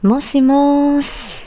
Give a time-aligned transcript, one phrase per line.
[0.00, 1.44] もしもーし。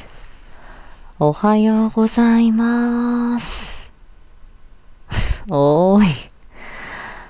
[1.20, 3.71] おはようございます。
[5.49, 6.31] おーい。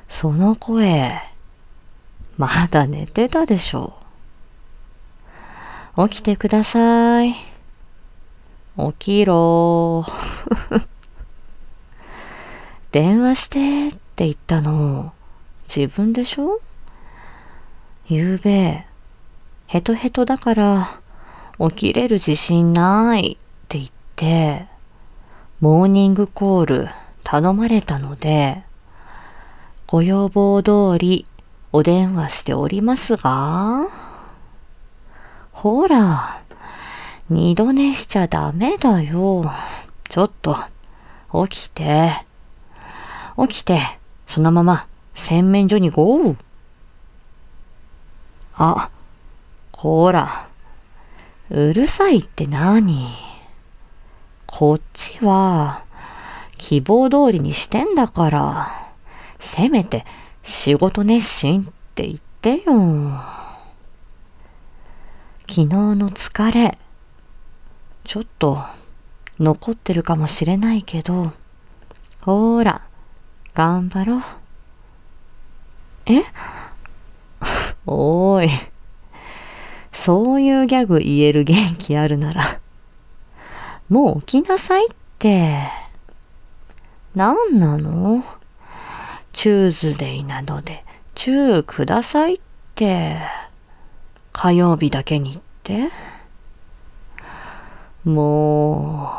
[0.10, 1.22] その声、
[2.40, 3.94] まだ寝てたでしょ
[5.96, 6.10] う。
[6.10, 7.36] 起きてください。
[7.36, 10.88] 起きろー。
[12.92, 15.14] 電話してって言ったの、
[15.68, 16.60] 自分でしょ？
[18.08, 18.88] ゆうべ、
[19.68, 21.01] ヘトヘトだから、
[21.58, 24.68] 起きれる自信ないって言って、
[25.60, 26.90] モーニングコール
[27.24, 28.64] 頼まれたので、
[29.88, 31.26] ご要望通り
[31.72, 33.88] お電話しておりますが、
[35.52, 36.42] ほら、
[37.30, 39.52] 二度寝しちゃダメだよ。
[40.10, 40.58] ちょっと、
[41.48, 42.26] 起きて。
[43.38, 43.80] 起きて、
[44.28, 46.36] そのまま洗面所にゴー。
[48.56, 48.90] あ、
[49.72, 50.48] こら、
[51.54, 53.10] うるさいって何？
[54.48, 55.84] こっちは、
[56.58, 58.90] 希望通りにしてんだから、
[59.42, 60.06] せめて
[60.46, 62.64] 仕事熱心って言ってよ。
[65.50, 66.78] 昨日の疲れ、
[68.06, 68.64] ちょっと
[69.38, 71.34] 残ってるかもしれないけど、
[72.22, 72.82] ほーら、
[73.54, 74.22] 頑張ろう。
[76.06, 76.24] え？
[77.86, 78.71] おーい。
[80.04, 82.60] そういうギャグ言える元気あるなら、
[83.88, 85.68] もう起きなさいって。
[87.16, 88.24] なんなの？
[89.34, 90.84] チューズデイなどで
[91.16, 92.40] チューくださいっ
[92.76, 93.20] て。
[94.34, 95.92] 火曜日だけにって。
[98.04, 99.14] も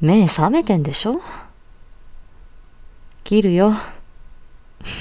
[0.00, 0.04] う。
[0.04, 1.20] 目覚めてんでしょ？
[3.24, 3.74] 切るよ。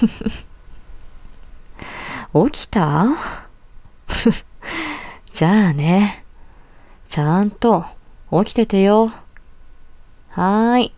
[2.51, 3.07] 起きた？
[5.33, 6.25] じゃあね。
[7.09, 7.85] ちゃんと
[8.31, 9.11] 起きててよ。
[10.29, 10.93] はーい。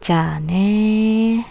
[0.00, 1.46] じゃあね。